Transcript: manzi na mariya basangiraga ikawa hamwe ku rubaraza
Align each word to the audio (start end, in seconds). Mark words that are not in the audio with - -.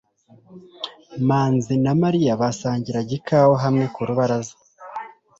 manzi 1.27 1.75
na 1.83 1.93
mariya 2.03 2.39
basangiraga 2.41 3.11
ikawa 3.19 3.55
hamwe 3.63 3.85
ku 3.93 3.99
rubaraza 4.07 4.55